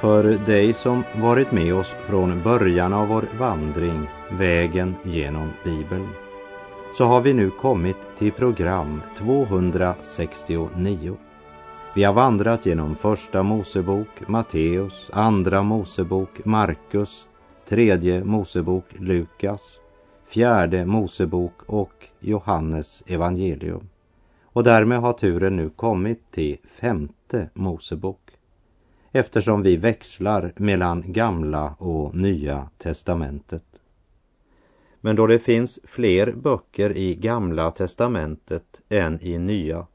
[0.00, 6.08] För dig som varit med oss från början av vår vandring, vägen genom Bibeln,
[6.94, 11.16] så har vi nu kommit till program 269.
[11.94, 17.26] Vi har vandrat genom Första Mosebok, Matteus, Andra Mosebok, Markus,
[17.68, 19.80] Tredje Mosebok, Lukas,
[20.26, 23.88] Fjärde Mosebok och Johannes evangelium.
[24.44, 28.27] Och därmed har turen nu kommit till Femte Mosebok
[29.12, 33.80] eftersom vi växlar mellan Gamla och Nya testamentet.
[35.00, 39.86] Men då det finns fler böcker i Gamla testamentet än i Nya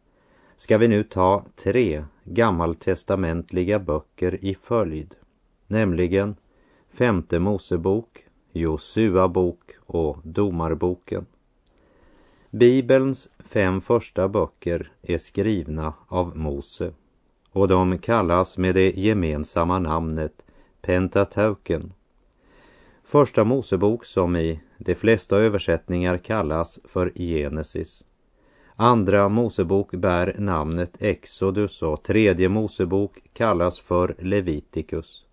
[0.55, 5.15] ska vi nu ta tre gammaltestamentliga böcker i följd,
[5.67, 6.35] nämligen
[6.89, 11.25] Femte Mosebok, Josua bok och Domarboken.
[12.49, 16.93] Bibelns fem första böcker är skrivna av Mose
[17.53, 20.45] och de kallas med det gemensamma namnet
[20.81, 21.93] Pentateuken.
[23.03, 28.03] Första Mosebok som i de flesta översättningar kallas för Genesis.
[28.75, 35.25] Andra Mosebok bär namnet Exodus och tredje Mosebok kallas för Leviticus.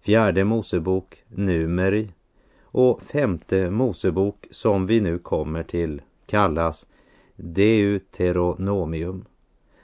[0.00, 2.08] Fjärde Mosebok Numeri
[2.62, 6.86] och femte Mosebok som vi nu kommer till kallas
[7.36, 9.24] Deuteronomium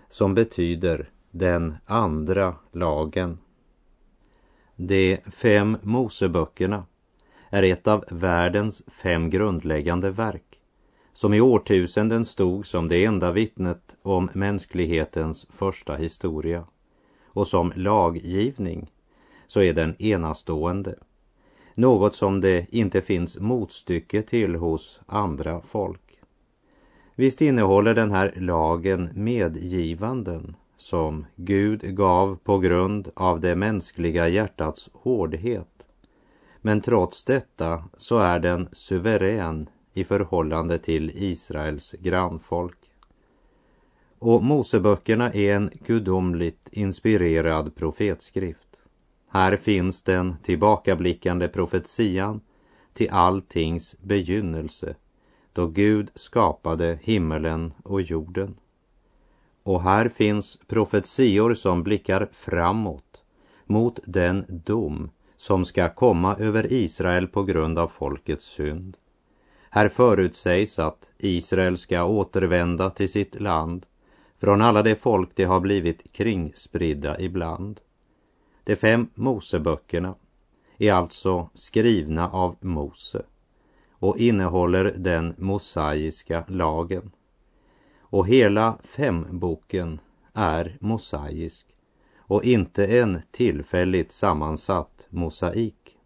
[0.08, 3.39] som betyder den andra lagen.
[4.77, 6.84] De fem Moseböckerna
[7.50, 10.61] är ett av världens fem grundläggande verk
[11.19, 16.64] som i årtusenden stod som det enda vittnet om mänsklighetens första historia.
[17.25, 18.91] Och som laggivning
[19.47, 20.95] så är den enastående.
[21.75, 26.20] Något som det inte finns motstycke till hos andra folk.
[27.14, 34.90] Visst innehåller den här lagen medgivanden som Gud gav på grund av det mänskliga hjärtats
[34.92, 35.89] hårdhet.
[36.61, 42.90] Men trots detta så är den suverän i förhållande till Israels grannfolk.
[44.18, 48.83] Och Moseböckerna är en gudomligt inspirerad profetskrift.
[49.28, 52.40] Här finns den tillbakablickande profetian
[52.92, 54.94] till alltings begynnelse,
[55.52, 58.56] då Gud skapade himmelen och jorden.
[59.68, 63.23] Och här finns profetior som blickar framåt
[63.67, 68.96] mot den dom som ska komma över Israel på grund av folkets synd.
[69.70, 73.86] Här förutsägs att Israel ska återvända till sitt land
[74.40, 77.80] från alla de folk de har blivit kringspridda ibland.
[78.64, 80.14] De fem Moseböckerna
[80.79, 83.23] är alltså skrivna av Mose
[83.90, 87.11] och innehåller den mosaiska lagen.
[88.11, 90.01] Och hela femboken
[90.35, 91.67] är mosaisk
[92.19, 95.98] och inte en tillfälligt sammansatt mosaik.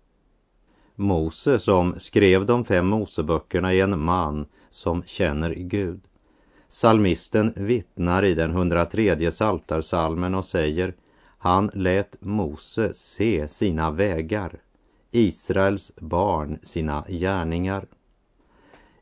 [0.95, 6.01] Mose som skrev de fem Moseböckerna är en man som känner Gud.
[6.69, 10.95] Salmisten vittnar i den 103 saltarsalmen och säger
[11.39, 14.61] han lät Mose se sina vägar,
[15.11, 17.87] Israels barn sina gärningar.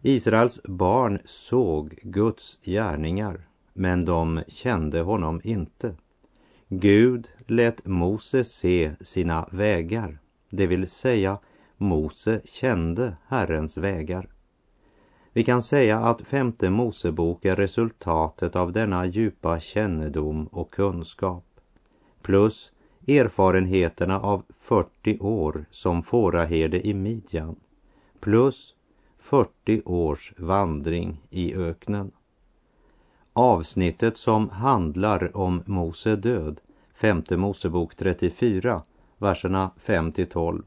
[0.02, 5.94] Israels barn såg Guds gärningar, men de kände honom inte.
[6.68, 10.18] Gud lät Mose se sina vägar,
[10.50, 11.38] det vill säga
[11.76, 14.28] Mose kände Herrens vägar.
[15.32, 21.44] Vi kan säga att femte Mosebok är resultatet av denna djupa kännedom och kunskap
[22.22, 22.72] plus
[23.08, 27.56] erfarenheterna av 40 år som fåraherde i Midjan
[28.20, 28.74] plus
[29.30, 32.10] 40 års vandring i öknen.
[33.32, 36.60] Avsnittet som handlar om Mose död,
[36.94, 38.82] femte Mosebok 34,
[39.18, 40.62] verserna 5 till 12,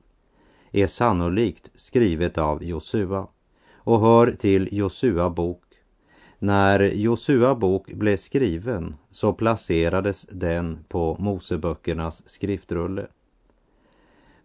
[0.72, 3.28] är sannolikt skrivet av Josua
[3.74, 5.64] och hör till Josua bok.
[6.40, 13.08] När Josua bok blev skriven så placerades den på Moseböckernas skriftrulle.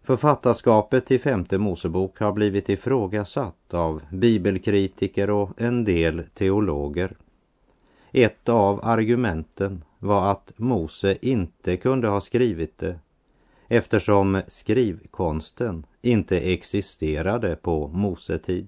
[0.09, 7.17] Författarskapet till femte Mosebok har blivit ifrågasatt av bibelkritiker och en del teologer.
[8.11, 12.99] Ett av argumenten var att Mose inte kunde ha skrivit det
[13.67, 18.67] eftersom skrivkonsten inte existerade på Mosetid.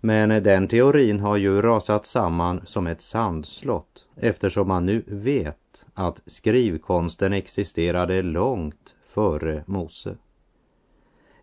[0.00, 6.22] Men den teorin har ju rasat samman som ett sandslott eftersom man nu vet att
[6.26, 10.16] skrivkonsten existerade långt före Mose.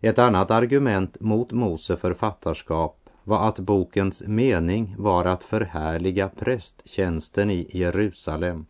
[0.00, 7.68] Ett annat argument mot Mose författarskap var att bokens mening var att förhärliga prästtjänsten i
[7.70, 8.66] Jerusalem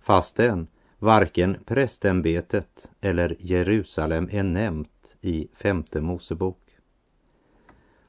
[0.00, 0.66] fastän
[1.00, 6.60] Varken prästämbetet eller Jerusalem är nämnt i femte Mosebok.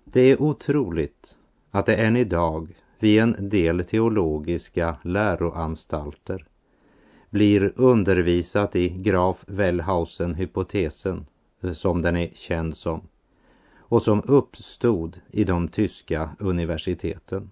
[0.04, 1.36] Det är otroligt
[1.72, 6.46] att det än idag vid en del teologiska läroanstalter
[7.30, 11.26] blir undervisat i Graf Wellhausen-hypotesen
[11.62, 13.02] eh, som den är känd som
[13.78, 17.52] och som uppstod i de tyska universiteten.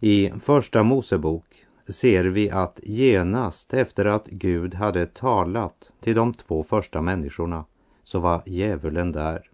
[0.00, 6.62] I Första Mosebok ser vi att genast efter att Gud hade talat till de två
[6.62, 7.64] första människorna
[8.04, 9.50] så var djävulen där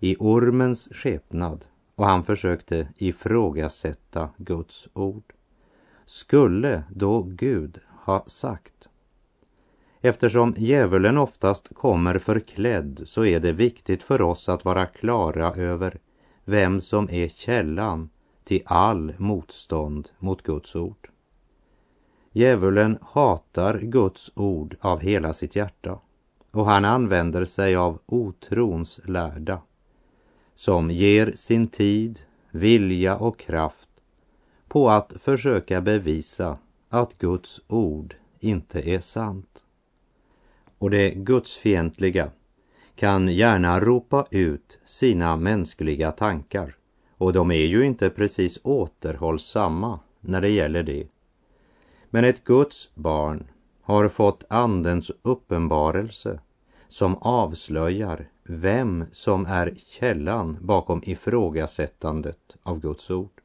[0.00, 5.32] i ormens skepnad och han försökte ifrågasätta Guds ord.
[6.06, 8.88] Skulle då Gud ha sagt?
[10.00, 15.98] Eftersom djävulen oftast kommer förklädd så är det viktigt för oss att vara klara över
[16.44, 18.10] vem som är källan
[18.44, 21.08] till all motstånd mot Guds ord.
[22.32, 25.98] Djävulen hatar Guds ord av hela sitt hjärta
[26.50, 29.60] och han använder sig av otrons lärda
[30.54, 32.20] som ger sin tid,
[32.50, 33.88] vilja och kraft
[34.68, 36.58] på att försöka bevisa
[36.88, 39.64] att Guds ord inte är sant.
[40.78, 42.30] Och det gudsfientliga
[42.94, 46.76] kan gärna ropa ut sina mänskliga tankar
[47.18, 51.08] och de är ju inte precis återhållsamma när det gäller det.
[52.10, 53.46] Men ett Guds barn
[53.82, 56.40] har fått Andens uppenbarelse
[56.88, 63.37] som avslöjar vem som är källan bakom ifrågasättandet av Guds ord.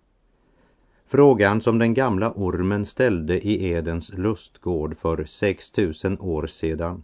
[1.13, 7.04] Frågan som den gamla ormen ställde i Edens lustgård för 6000 år sedan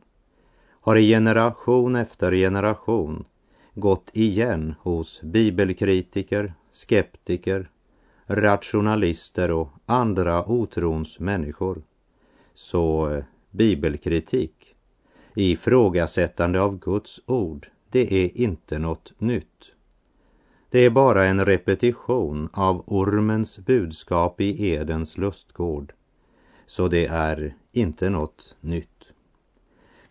[0.71, 3.25] har i generation efter generation
[3.73, 7.69] gått igen hos bibelkritiker, skeptiker,
[8.25, 11.81] rationalister och andra otrons människor.
[12.53, 14.75] Så eh, bibelkritik,
[15.35, 19.71] ifrågasättande av Guds ord, det är inte något nytt.
[20.71, 25.93] Det är bara en repetition av ormens budskap i Edens lustgård.
[26.65, 28.99] Så det är inte något nytt.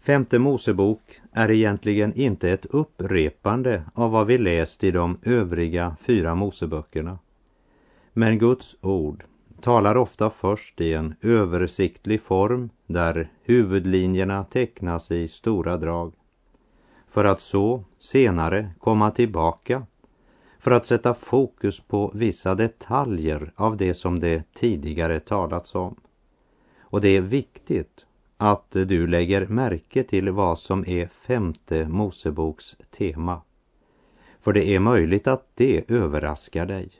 [0.00, 6.34] Femte Mosebok är egentligen inte ett upprepande av vad vi läst i de övriga fyra
[6.34, 7.18] Moseböckerna.
[8.12, 9.24] Men Guds ord
[9.60, 16.12] talar ofta först i en översiktlig form där huvudlinjerna tecknas i stora drag.
[17.08, 19.86] För att så senare komma tillbaka
[20.68, 26.00] för att sätta fokus på vissa detaljer av det som det tidigare talats om.
[26.80, 28.06] Och det är viktigt
[28.36, 33.42] att du lägger märke till vad som är femte Moseboks tema.
[34.40, 36.90] För det är möjligt att det överraskar dig.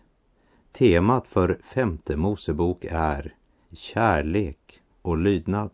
[0.73, 3.35] Temat för femte Mosebok är
[3.73, 5.71] kärlek och lydnad.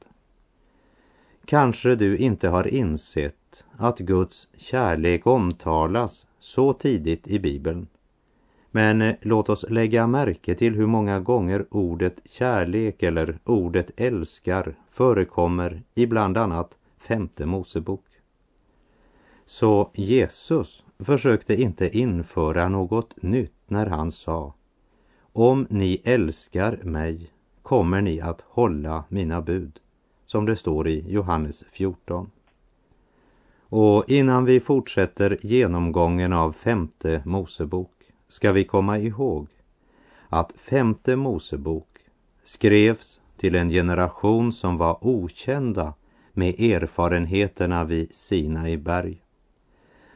[1.44, 3.43] Kanske du inte har insett
[3.76, 7.86] att Guds kärlek omtalas så tidigt i Bibeln.
[8.70, 14.74] Men eh, låt oss lägga märke till hur många gånger ordet kärlek eller ordet älskar
[14.90, 18.04] förekommer i bland annat femte Mosebok.
[19.44, 24.54] Så Jesus försökte inte införa något nytt när han sa
[25.32, 27.30] Om ni älskar mig
[27.62, 29.80] kommer ni att hålla mina bud,
[30.26, 32.30] som det står i Johannes 14.
[33.76, 37.92] Och innan vi fortsätter genomgången av femte Mosebok
[38.28, 39.48] ska vi komma ihåg
[40.28, 41.88] att femte Mosebok
[42.44, 45.94] skrevs till en generation som var okända
[46.32, 49.22] med erfarenheterna vid Sinai berg.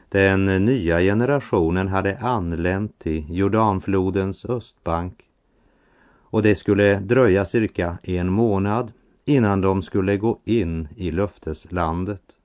[0.09, 5.23] Den nya generationen hade anlänt till Jordanflodens östbank
[6.07, 8.91] och det skulle dröja cirka en månad
[9.25, 12.35] innan de skulle gå in i löfteslandet.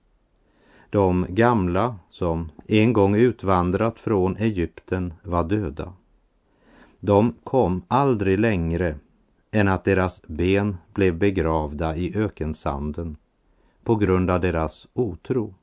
[0.95, 5.93] De gamla som en gång utvandrat från Egypten var döda.
[7.01, 8.99] De kom aldrig längre
[9.51, 13.17] än att deras ben blev begravda i ökensanden
[13.85, 15.55] på grund av deras otro.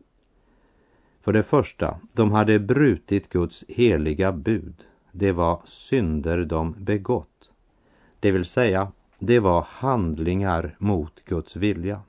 [1.21, 4.75] För det första, de hade brutit Guds heliga bud.
[5.11, 7.51] Det var synder de begått.
[8.19, 12.01] Det vill säga, det var handlingar mot Guds vilja.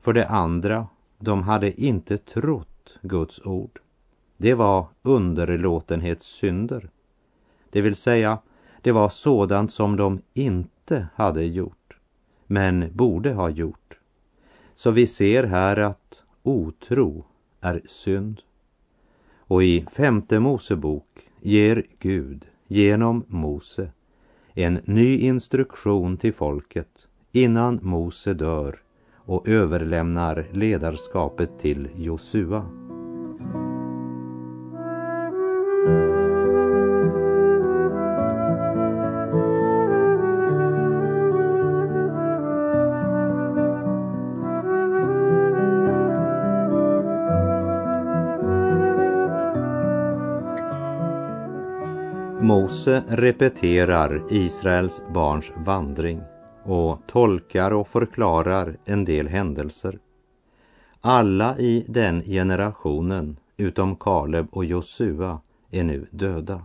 [0.00, 0.86] För det andra,
[1.18, 3.80] de hade inte trott Guds ord.
[4.36, 6.90] Det var underlåtenhetssynder.
[7.70, 8.38] Det vill säga,
[8.82, 11.96] det var sådant som de inte hade gjort,
[12.46, 13.98] men borde ha gjort.
[14.74, 17.24] Så vi ser här att otro
[17.60, 18.40] är synd.
[19.38, 23.90] Och i femte Mosebok ger Gud genom Mose
[24.54, 28.80] en ny instruktion till folket innan Mose dör
[29.26, 32.66] och överlämnar ledarskapet till Josua.
[52.40, 56.22] Mose repeterar Israels barns vandring
[56.66, 59.98] och tolkar och förklarar en del händelser.
[61.00, 66.62] Alla i den generationen, utom Kaleb och Josua, är nu döda.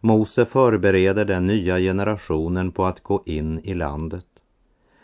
[0.00, 4.26] Mose förbereder den nya generationen på att gå in i landet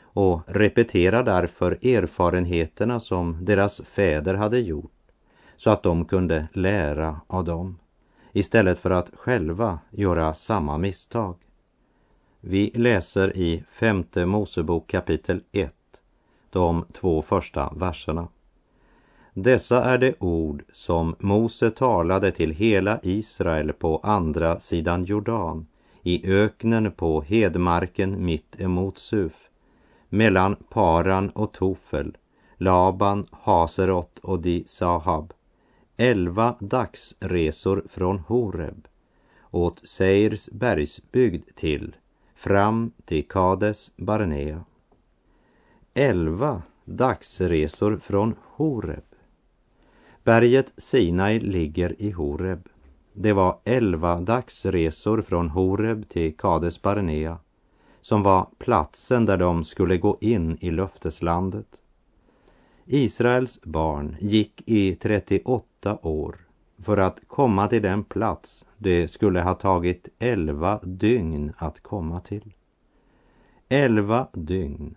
[0.03, 4.93] och repeterar därför erfarenheterna som deras fäder hade gjort
[5.57, 7.79] så att de kunde lära av dem
[8.33, 11.37] istället för att själva göra samma misstag.
[12.47, 15.75] Vi läser i femte Mosebok kapitel 1,
[16.51, 18.29] de två första verserna.
[19.33, 25.67] Dessa är de ord som Mose talade till hela Israel på andra sidan Jordan,
[26.03, 29.51] i öknen på hedmarken mitt emot Suf,
[30.09, 32.17] mellan Paran och Tofel,
[32.57, 35.33] Laban, Haserot och Di Sahab,
[35.97, 38.89] elva dagsresor från Horeb,
[39.51, 41.95] åt Seirs bergsbygd till,
[42.45, 44.65] fram till Kades Barnea.
[45.95, 49.05] Elva dagsresor från Horeb.
[50.25, 52.69] Berget Sinai ligger i Horeb.
[53.13, 57.39] Det var elva dagsresor från Horeb till Kades Barnea
[58.01, 61.83] som var platsen där de skulle gå in i löfteslandet.
[62.87, 66.44] Israels barn gick i 38 år
[66.85, 72.55] för att komma till den plats det skulle ha tagit elva dygn att komma till.
[73.69, 74.97] Elva dygn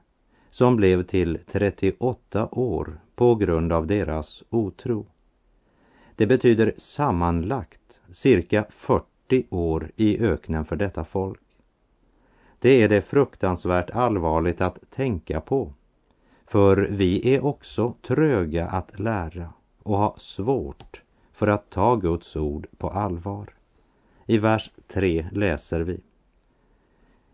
[0.50, 5.06] som blev till 38 år på grund av deras otro.
[6.15, 11.41] Det betyder sammanlagt cirka 40 år i öknen för detta folk.
[12.60, 15.74] Det är det fruktansvärt allvarligt att tänka på
[16.48, 19.53] för vi är också tröga att lära
[19.84, 21.01] och har svårt
[21.38, 23.53] för att ta Guds ord på allvar.
[24.25, 26.00] I vers 3 läser vi.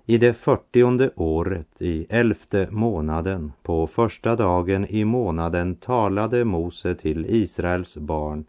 [0.06, 7.26] I det fyrtionde året i elfte månaden på första dagen i månaden talade Mose till
[7.30, 8.46] Israels barn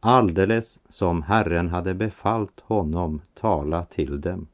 [0.00, 4.46] alldeles som Herren hade befallt honom tala till dem.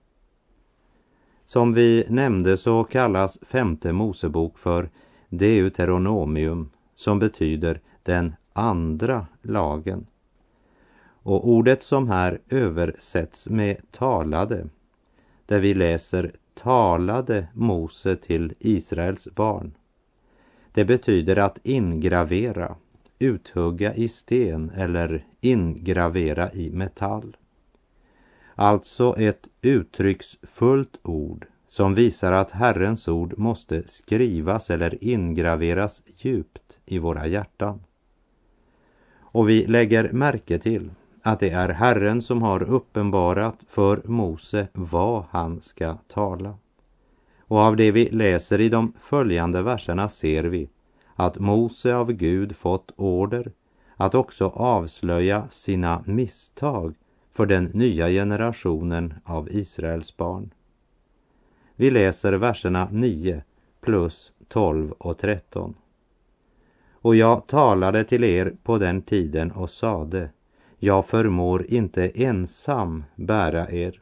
[1.45, 4.91] Som vi nämnde så kallas femte Mosebok för
[5.29, 10.07] Deuteronomium som betyder den andra lagen.
[11.23, 14.69] Och ordet som här översätts med talade,
[15.47, 19.75] där vi läser talade Mose till Israels barn.
[20.73, 22.77] Det betyder att ingravera,
[23.19, 27.37] uthugga i sten eller ingravera i metall.
[28.55, 36.99] Alltså ett uttrycksfullt ord som visar att Herrens ord måste skrivas eller ingraveras djupt i
[36.99, 37.81] våra hjärtan.
[39.21, 40.91] Och vi lägger märke till
[41.23, 46.55] att det är Herren som har uppenbarat för Mose vad han ska tala.
[47.39, 50.71] Och av det vi läser i de följande verserna ser vi
[51.15, 53.53] att Mose av Gud fått order
[53.97, 56.95] att också avslöja sina misstag
[57.33, 60.51] för den nya generationen av Israels barn.
[61.77, 63.43] Vi läser verserna 9
[63.81, 65.75] plus 12 och 13.
[66.93, 70.31] Och jag talade till er på den tiden och sade,
[70.83, 74.01] jag förmår inte ensam bära er.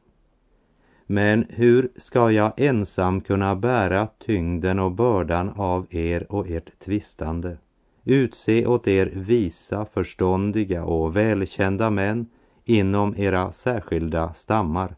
[1.07, 7.57] Men hur ska jag ensam kunna bära tyngden och bördan av er och ert tvistande?
[8.05, 12.27] Utse åt er visa, förståndiga och välkända män
[12.65, 14.97] inom era särskilda stammar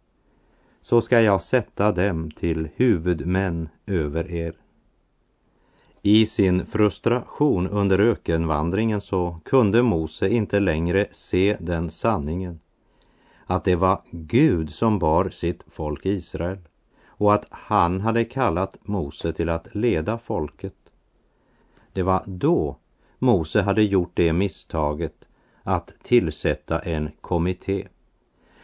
[0.82, 4.54] så ska jag sätta dem till huvudmän över er.
[6.02, 12.61] I sin frustration under ökenvandringen så kunde Mose inte längre se den sanningen
[13.47, 16.59] att det var Gud som bar sitt folk Israel
[17.07, 20.75] och att han hade kallat Mose till att leda folket.
[21.92, 22.76] Det var då
[23.19, 25.28] Mose hade gjort det misstaget
[25.62, 27.88] att tillsätta en kommitté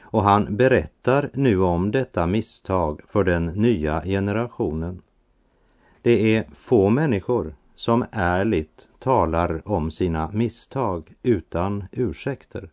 [0.01, 5.03] och han berättar nu om detta misstag för den nya generationen.
[6.07, 12.71] Det är få människor som ärligt talar om sina misstag utan ursäkter.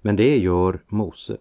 [0.00, 1.36] Men det gör Mose.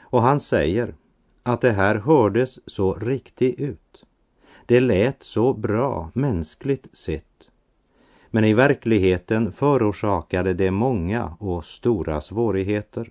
[0.00, 0.94] Och han säger
[1.42, 4.04] att det här hördes så riktigt ut.
[4.66, 7.48] Det lät så bra mänskligt sett.
[8.30, 13.10] Men i verkligheten förorsakade det många och stora svårigheter.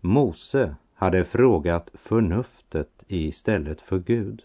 [0.00, 4.42] Mose hade frågat förnuftet istället för Gud.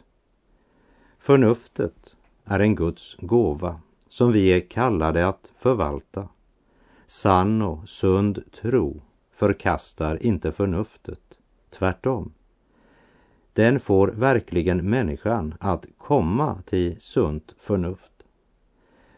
[1.30, 6.28] Förnuftet är en Guds gåva som vi är kallade att förvalta.
[7.08, 11.20] Sann och sund tro förkastar inte förnuftet,
[11.70, 12.34] tvärtom.
[13.54, 18.24] Den får verkligen människan att komma till sunt förnuft.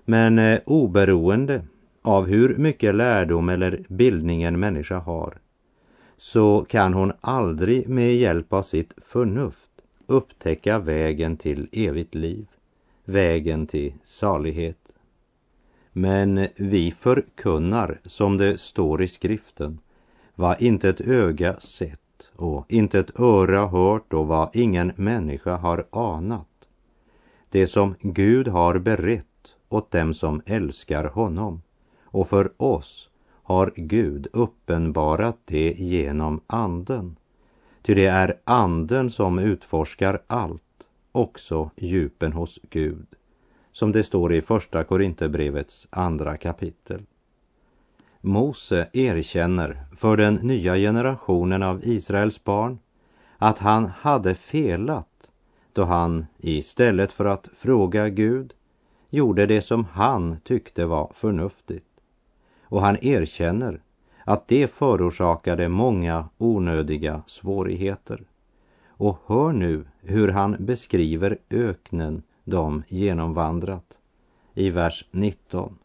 [0.05, 1.65] Men eh, oberoende
[2.01, 5.37] av hur mycket lärdom eller bildning en människa har
[6.17, 9.60] så kan hon aldrig med hjälp av sitt förnuft
[10.11, 12.47] upptäcka vägen till evigt liv,
[13.05, 14.77] vägen till salighet.
[15.91, 19.79] Men vi förkunnar, som det står i skriften,
[20.35, 25.87] vad inte ett öga sett och inte ett öra hört och vad ingen människa har
[25.91, 26.47] anat.
[27.49, 31.61] Det som Gud har berett åt dem som älskar honom.
[32.03, 33.09] Och för oss
[33.43, 37.15] har Gud uppenbarat det genom anden.
[37.81, 43.07] Ty det är anden som utforskar allt, också djupen hos Gud,
[43.71, 47.05] som det står i Första Korinthierbrevets andra kapitel.
[48.21, 52.79] Mose erkänner för den nya generationen av Israels barn
[53.37, 55.31] att han hade felat
[55.73, 58.53] då han istället för att fråga Gud
[59.09, 61.85] gjorde det som han tyckte var förnuftigt.
[62.63, 63.81] Och han erkänner
[64.25, 68.23] att det förorsakade många onödiga svårigheter.
[68.87, 73.99] Och hör nu hur han beskriver öknen de genomvandrat
[74.53, 75.77] i vers 19.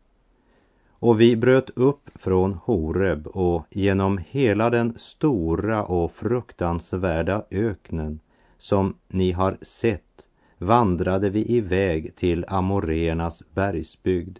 [0.99, 8.21] Och vi bröt upp från Horeb och genom hela den stora och fruktansvärda öknen
[8.59, 10.27] som ni har sett
[10.59, 14.39] vandrade vi iväg till Amoreernas bergsbygd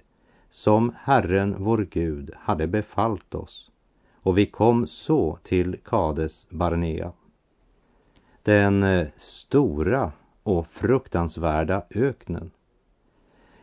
[0.51, 3.71] som Herren vår Gud hade befallt oss
[4.27, 7.13] och vi kom så till Kades Barnea.
[8.43, 10.13] Den eh, stora
[10.43, 12.51] och fruktansvärda öknen.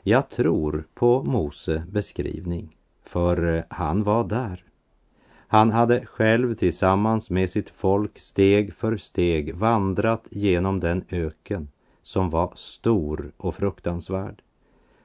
[0.03, 4.63] Jag tror på Mose beskrivning, för eh, han var där.
[5.47, 11.67] Han hade själv tillsammans med sitt folk steg för steg vandrat genom den öken
[12.01, 14.41] som var stor och fruktansvärd.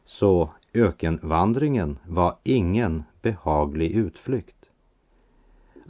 [0.05, 4.58] Så ökenvandringen var ingen behaglig utflykt.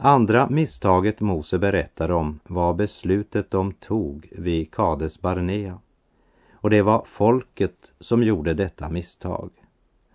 [0.01, 5.79] Andra misstaget Mose berättar om var beslutet de tog vid Kades Barnea.
[6.51, 9.49] Och det var folket som gjorde detta misstag.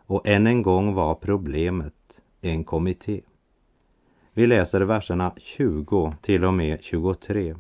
[0.07, 3.21] Och än en gång var problemet en kommitté.
[4.33, 7.55] Vi läser verserna 20 till och med 23.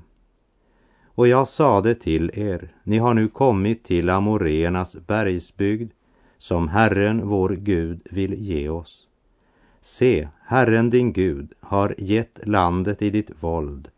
[1.05, 5.93] Och jag sade till er, ni har nu kommit till Amoreernas bergsbygd
[6.39, 9.09] som Herren vår Gud vill ge oss.
[9.87, 13.89] Se, Herren din Gud har gett landet i ditt våld.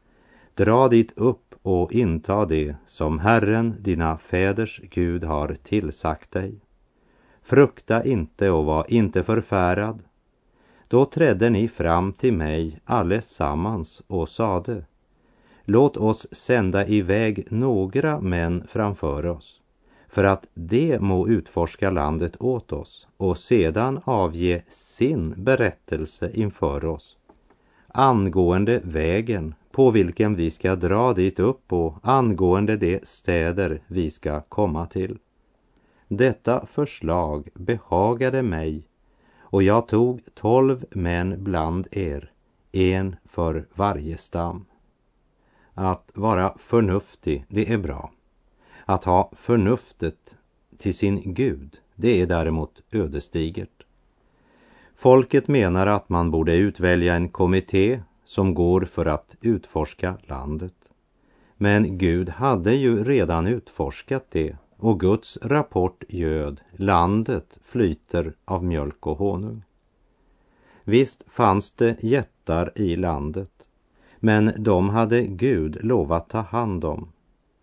[0.54, 6.60] Dra dit upp och inta det som Herren, dina fäders Gud, har tillsagt dig.
[7.42, 10.02] Frukta inte och var inte förfärad.
[10.88, 14.84] Då trädde ni fram till mig allesammans och sade
[15.64, 19.60] Låt oss sända iväg några män framför oss
[20.16, 27.16] för att de må utforska landet åt oss och sedan avge sin berättelse inför oss
[27.88, 34.40] angående vägen på vilken vi ska dra dit upp och angående de städer vi ska
[34.40, 35.18] komma till.
[36.08, 38.88] Detta förslag behagade mig
[39.38, 42.30] och jag tog tolv män bland er,
[42.72, 44.64] en för varje stam.
[45.74, 48.10] Att vara förnuftig, det är bra.
[48.88, 50.36] Att ha förnuftet
[50.78, 53.84] till sin Gud, det är däremot ödesdigert.
[54.96, 60.74] Folket menar att man borde utvälja en kommitté som går för att utforska landet.
[61.56, 69.06] Men Gud hade ju redan utforskat det och Guds rapport göd landet flyter av mjölk
[69.06, 69.62] och honung.
[70.84, 73.50] Visst fanns det jättar i landet
[74.20, 77.12] men de hade Gud lovat ta hand om.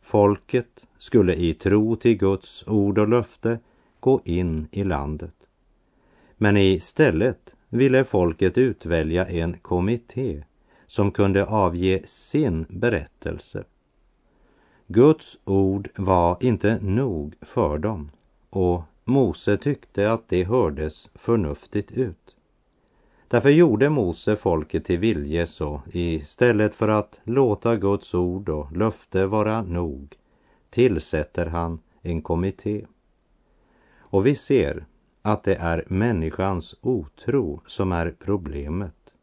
[0.04, 3.60] Folket skulle i tro till Guds ord och löfte
[4.00, 5.36] gå in i landet.
[6.38, 10.44] Men istället ville folket utvälja en kommitté
[10.88, 13.64] som kunde avge sin berättelse.
[14.88, 18.12] Guds ord var inte nog för dem
[18.50, 22.36] och Mose tyckte att det hördes förnuftigt ut.
[23.34, 29.26] Därför gjorde Mose folket till viljes och istället för att låta Guds ord och löfte
[29.26, 30.16] vara nog
[30.70, 32.86] tillsätter han en kommitté.
[33.98, 34.86] Och vi ser
[35.22, 39.14] att det är människans otro som är problemet.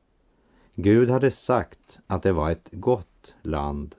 [0.75, 3.95] Gud hade sagt att det var ett gott land.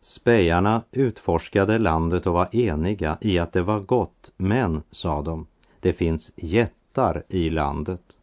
[0.00, 5.46] Spejarna utforskade landet och var eniga i att det var gott, men, sa de,
[5.80, 8.17] det finns jättar i landet.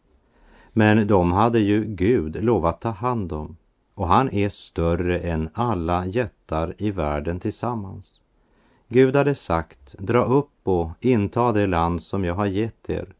[0.78, 3.56] Men de hade ju Gud lovat ta hand om
[3.94, 8.20] och han är större än alla jättar i världen tillsammans.
[8.88, 13.14] Gud hade sagt, dra upp och inta det land som jag har gett er.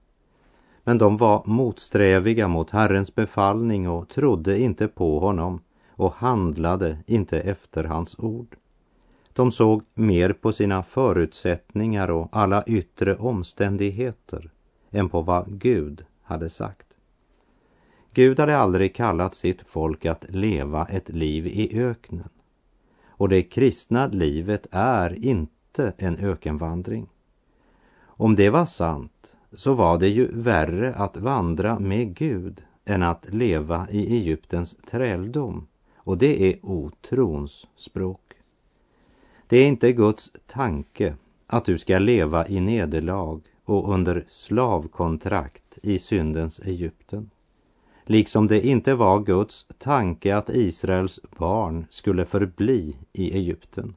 [0.84, 7.40] Men de var motsträviga mot Herrens befallning och trodde inte på honom och handlade inte
[7.40, 8.56] efter hans ord.
[9.32, 14.50] De såg mer på sina förutsättningar och alla yttre omständigheter
[14.90, 16.85] än på vad Gud hade sagt.
[18.16, 22.28] Gud hade aldrig kallat sitt folk att leva ett liv i öknen.
[23.06, 27.08] Och det kristna livet är inte en ökenvandring.
[28.02, 33.26] Om det var sant så var det ju värre att vandra med Gud än att
[33.34, 35.66] leva i Egyptens träldom.
[35.96, 38.32] Och det är otrons språk.
[39.46, 41.14] Det är inte Guds tanke
[41.46, 47.30] att du ska leva i nederlag och under slavkontrakt i syndens Egypten.
[48.08, 53.94] Liksom det inte var Guds tanke att Israels barn skulle förbli i Egypten.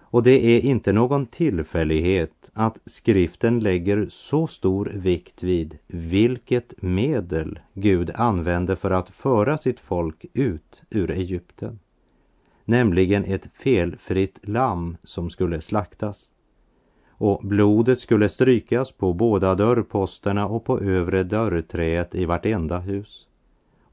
[0.00, 7.58] Och det är inte någon tillfällighet att skriften lägger så stor vikt vid vilket medel
[7.74, 11.78] Gud använde för att föra sitt folk ut ur Egypten.
[12.64, 16.32] Nämligen ett felfritt lamm som skulle slaktas.
[17.20, 23.26] Och blodet skulle strykas på båda dörrposterna och på övre dörrträet i vartenda hus.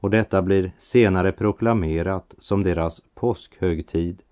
[0.00, 4.22] Och detta blir senare proklamerat som deras påskhögtid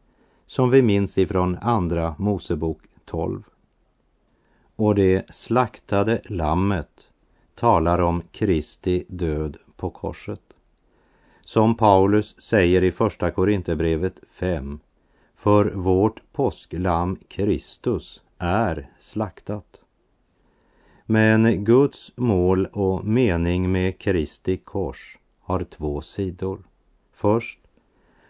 [0.47, 3.43] som vi minns ifrån Andra Mosebok 12.
[4.77, 7.09] Och det slaktade lammet
[7.55, 10.43] talar om Kristi död på korset.
[11.41, 14.79] Som Paulus säger i Första Korinthierbrevet 5.
[15.35, 19.83] För vårt påsklam Kristus är slaktat.
[21.07, 26.59] Men Guds mål och mening med Kristi kors har två sidor.
[27.13, 27.61] Först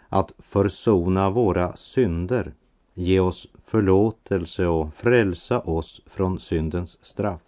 [0.09, 2.55] att försona våra synder,
[2.95, 7.43] ge oss förlåtelse och frälsa oss från syndens straff.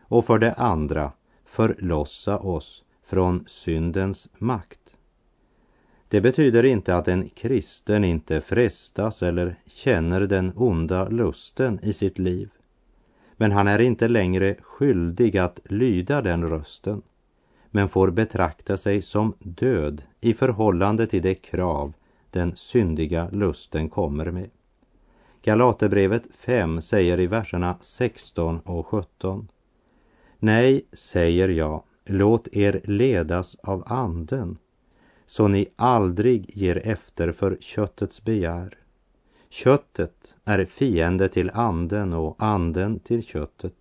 [0.00, 1.12] Och för det andra
[1.44, 4.79] förlossa oss från syndens makt.
[6.10, 12.18] Det betyder inte att en kristen inte frestas eller känner den onda lusten i sitt
[12.18, 12.50] liv.
[13.36, 17.02] Men han är inte längre skyldig att lyda den rösten
[17.70, 21.92] men får betrakta sig som död i förhållande till det krav
[22.30, 24.50] den syndiga lusten kommer med.
[25.42, 29.48] Galaterbrevet 5 säger i verserna 16 och 17.
[30.38, 34.58] Nej, säger jag, låt er ledas av anden,
[35.30, 38.78] så ni aldrig ger efter för köttets begär.
[39.48, 43.74] Köttet är fiende till anden och anden till köttet.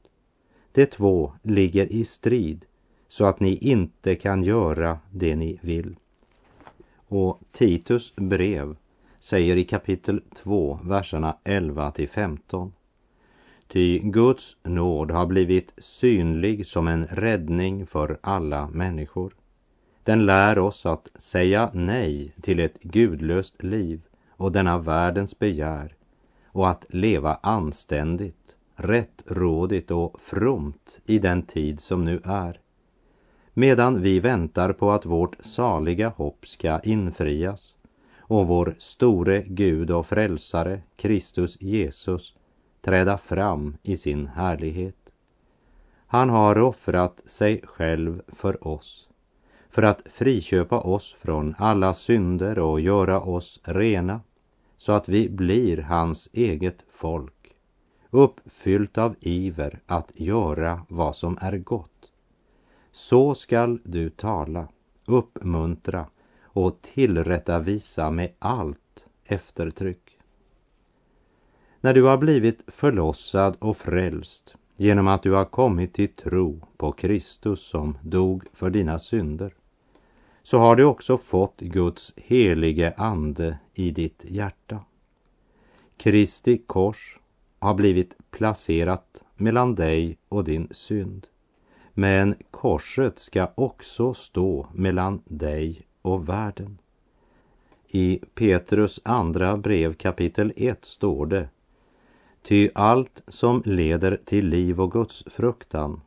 [0.71, 2.65] De två ligger i strid
[3.07, 5.95] så att ni inte kan göra det ni vill.
[7.07, 8.75] Och Titus brev
[9.19, 12.73] säger i kapitel 2, verserna 11 till 15.
[13.67, 19.38] Ty Guds nåd har blivit synlig som en räddning för alla människor.
[20.09, 25.95] Den lär oss att säga nej till ett gudlöst liv och denna världens begär
[26.45, 32.59] och att leva anständigt, rättrådigt och fromt i den tid som nu är
[33.53, 37.73] medan vi väntar på att vårt saliga hopp ska infrias
[38.17, 42.33] och vår store Gud och frälsare, Kristus Jesus,
[42.81, 45.09] träda fram i sin härlighet.
[46.07, 49.08] Han har offrat sig själv för oss,
[49.69, 54.21] för att friköpa oss från alla synder och göra oss rena,
[54.77, 57.55] så att vi blir hans eget folk,
[58.09, 62.11] uppfyllt av iver att göra vad som är gott.
[62.91, 64.67] Så skall du tala,
[65.05, 66.05] uppmuntra
[66.41, 70.17] och tillrättavisa med allt eftertryck.
[71.81, 76.91] När du har blivit förlossad och frälst genom att du har kommit till tro på
[76.91, 79.53] Kristus som dog för dina synder,
[80.43, 84.79] så har du också fått Guds helige ande i ditt hjärta.
[85.97, 87.19] Kristi kors
[87.59, 91.27] har blivit placerat mellan dig och din synd.
[91.93, 96.77] Men korset ska också stå mellan dig och världen.
[97.87, 101.49] I Petrus andra brev kapitel 1 står det
[102.41, 106.01] Ty allt som leder till liv och Guds fruktan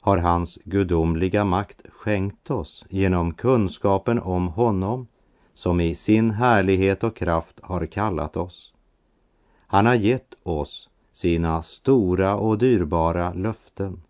[0.00, 5.06] har hans gudomliga makt skänkt oss genom kunskapen om honom
[5.52, 8.74] som i sin härlighet och kraft har kallat oss.
[9.66, 14.02] Han har gett oss sina stora och dyrbara löften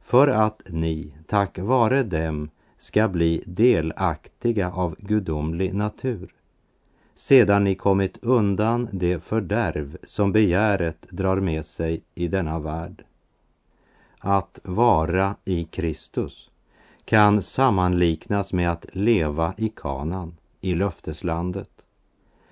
[0.00, 6.34] för att ni, tack vare dem, ska bli delaktiga av gudomlig natur
[7.14, 13.04] sedan ni kommit undan det fördärv som begäret drar med sig i denna värld.
[14.18, 16.50] Att vara i Kristus
[17.04, 21.70] kan sammanliknas med att leva i kanan, i löfteslandet.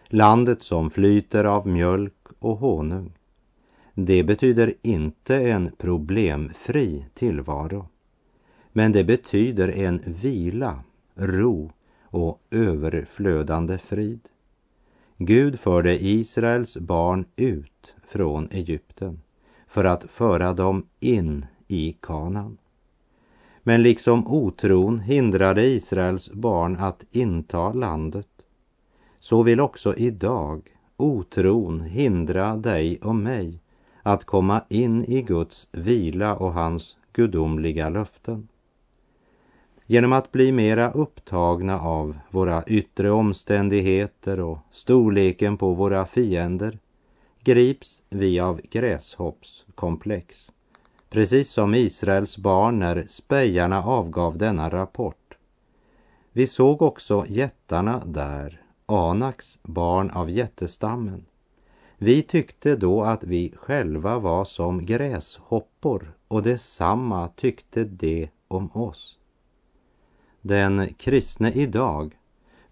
[0.08, 3.12] Landet som flyter av mjölk och honung.
[3.94, 7.88] Det betyder inte en problemfri tillvaro.
[8.72, 10.80] Men det betyder en vila,
[11.14, 11.70] ro
[12.02, 14.28] och överflödande frid.
[15.18, 19.20] Gud förde Israels barn ut från Egypten
[19.66, 22.58] för att föra dem in i kanan.
[23.62, 28.28] Men liksom otron hindrade Israels barn att inta landet,
[29.18, 33.60] så vill också idag otron hindra dig och mig
[34.02, 38.48] att komma in i Guds vila och hans gudomliga löften.
[39.92, 46.78] Genom att bli mera upptagna av våra yttre omständigheter och storleken på våra fiender
[47.40, 50.52] grips vi av gräshoppskomplex.
[51.10, 55.36] Precis som Israels barn när spejarna avgav denna rapport.
[56.32, 61.24] Vi såg också jättarna där, Anaks barn av jättestammen.
[61.98, 69.18] Vi tyckte då att vi själva var som gräshoppor och detsamma tyckte de om oss.
[70.42, 72.18] Den kristne idag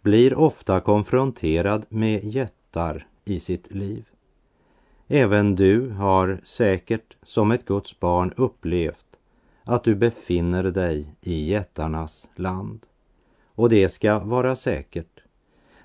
[0.02, 4.04] blir ofta konfronterad med jättar i sitt liv.
[5.09, 9.06] Även du har säkert som ett Guds barn upplevt
[9.64, 12.87] att du befinner dig i jättarnas land.
[13.54, 15.20] Och det ska vara säkert.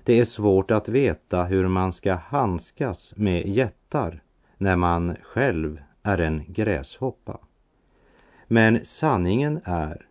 [0.04, 4.22] Det är svårt att veta hur man ska handskas med jättar
[4.58, 7.38] när man själv är en gräshoppa.
[8.46, 10.06] Men sanningen är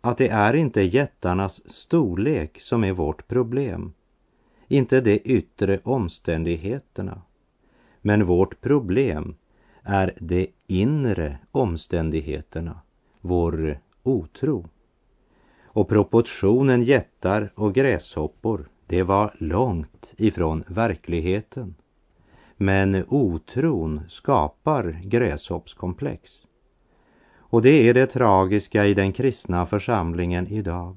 [0.00, 3.92] att det är inte jättarnas storlek som är vårt problem,
[4.68, 7.22] inte de yttre omständigheterna.
[8.00, 9.34] Men vårt problem
[9.82, 12.80] är de inre omständigheterna,
[13.20, 14.68] vår otro.
[15.62, 21.74] Och proportionen jättar och gräshoppor, det var långt ifrån verkligheten.
[22.56, 26.39] Men otron skapar gräshoppskomplex.
[27.50, 30.96] Och det är det tragiska i den kristna församlingen idag.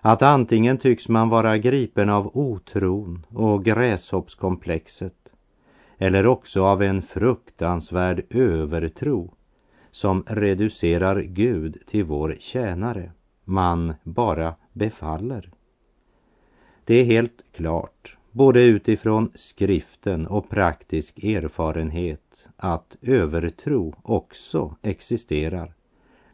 [0.00, 5.14] Att antingen tycks man vara gripen av otron och gräshoppskomplexet
[5.98, 9.34] eller också av en fruktansvärd övertro
[9.90, 13.12] som reducerar Gud till vår tjänare.
[13.44, 15.50] Man bara befaller.
[16.84, 22.25] Det är helt klart, både utifrån skriften och praktisk erfarenhet,
[22.56, 25.74] att övertro också existerar.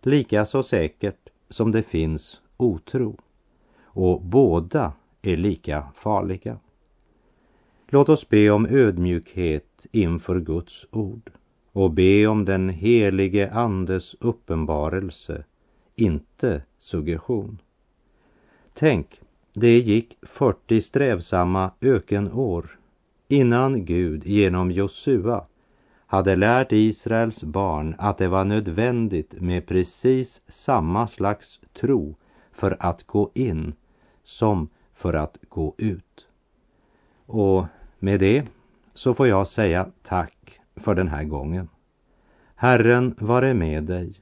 [0.01, 3.19] Lika så säkert som det finns otro.
[3.83, 6.59] Och båda är lika farliga.
[7.89, 11.31] Låt oss be om ödmjukhet inför Guds ord
[11.73, 15.45] och be om den helige Andes uppenbarelse,
[15.97, 17.59] inte suggestion.
[18.75, 19.21] Tänk,
[19.53, 22.79] det gick 40 strävsamma ökenår
[23.29, 25.47] innan Gud genom Josua
[26.13, 32.17] hade lärt Israels barn att det var nödvändigt med precis samma slags tro
[32.51, 33.75] för att gå in
[34.23, 36.27] som för att gå ut.
[37.27, 37.67] Och
[37.99, 38.47] med det
[38.95, 41.69] så får jag säga tack för den här gången.
[42.55, 44.21] Herren vare med dig.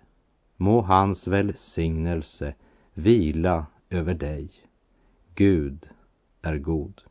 [0.57, 2.55] Må hans välsignelse
[2.95, 4.51] vila över dig.
[5.35, 5.89] Gud
[6.43, 7.03] är god.